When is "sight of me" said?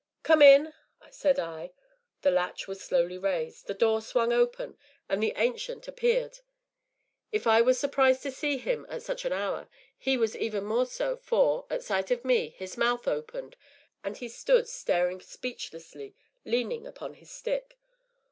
11.83-12.49